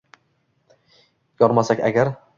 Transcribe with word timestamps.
Yonmasak 1.45 1.87
agar,— 1.91 2.15